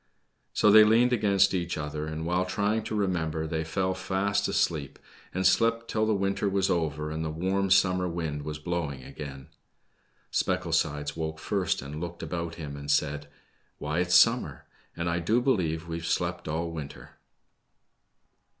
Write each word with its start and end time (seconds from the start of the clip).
So 0.53 0.71
they 0.71 0.83
leaned 0.83 1.13
against 1.13 1.53
each 1.53 1.77
other, 1.77 2.07
and 2.07 2.25
while 2.25 2.43
try 2.43 2.77
ing 2.77 2.83
to 2.85 2.95
remember, 2.95 3.45
they 3.45 3.63
fell 3.63 3.93
fast 3.93 4.47
asleep, 4.47 4.97
and 5.31 5.45
slept 5.45 5.87
till 5.87 6.07
the 6.07 6.15
winter 6.15 6.49
was 6.49 6.71
over 6.71 7.11
and 7.11 7.23
the 7.23 7.29
warm 7.29 7.69
summer 7.69 8.09
wind 8.09 8.41
was 8.41 8.57
blowing 8.57 9.03
again. 9.03 9.49
Specklesides 10.31 11.15
awoke 11.15 11.37
first, 11.37 11.83
and 11.83 12.01
looked 12.01 12.23
about 12.23 12.55
him 12.55 12.75
and 12.75 12.89
said, 12.89 13.27
Why, 13.77 13.99
it's 13.99 14.15
summer, 14.15 14.65
and 14.97 15.07
I 15.07 15.19
do 15.19 15.39
believe 15.39 15.87
we've 15.87 16.03
slept 16.03 16.47
all 16.47 16.71
winter 16.71 17.11